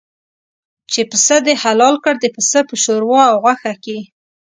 [0.91, 3.99] چې پسه دې حلال کړ د پسه په شوروا او غوښه کې.